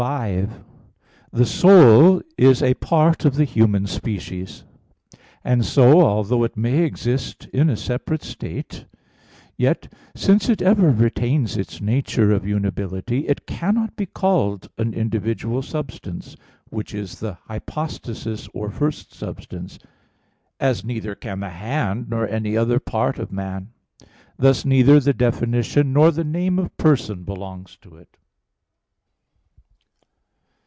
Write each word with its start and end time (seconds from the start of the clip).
5: 0.01 0.63
The 1.31 1.45
soul 1.45 2.23
is 2.35 2.63
a 2.63 2.73
part 2.73 3.23
of 3.23 3.35
the 3.35 3.43
human 3.43 3.85
species; 3.85 4.63
and 5.43 5.63
so, 5.63 6.01
although 6.01 6.43
it 6.43 6.57
may 6.57 6.83
exist 6.83 7.45
in 7.53 7.69
a 7.69 7.77
separate 7.77 8.23
state, 8.23 8.85
yet 9.57 9.93
since 10.15 10.49
it 10.49 10.59
ever 10.59 10.89
retains 10.89 11.55
its 11.55 11.81
nature 11.81 12.31
of 12.31 12.41
unibility, 12.47 13.27
it 13.27 13.45
cannot 13.45 13.95
be 13.95 14.07
called 14.07 14.71
an 14.79 14.95
individual 14.95 15.61
substance, 15.61 16.35
which 16.71 16.95
is 16.95 17.19
the 17.19 17.35
hypostasis 17.45 18.49
or 18.55 18.71
first 18.71 19.13
substance, 19.13 19.77
as 20.59 20.83
neither 20.83 21.13
can 21.13 21.41
the 21.41 21.51
hand 21.51 22.09
nor 22.09 22.27
any 22.27 22.57
other 22.57 22.79
part 22.79 23.19
of 23.19 23.31
man; 23.31 23.69
thus 24.35 24.65
neither 24.65 24.99
the 24.99 25.13
definition 25.13 25.93
nor 25.93 26.09
the 26.09 26.23
name 26.23 26.57
of 26.57 26.75
person 26.77 27.23
belongs 27.23 27.77
to 27.83 27.97
it. 27.97 28.17